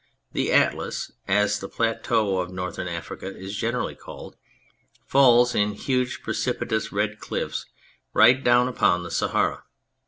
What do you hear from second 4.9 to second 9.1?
falls in huge, precipitous red cliffs right down upon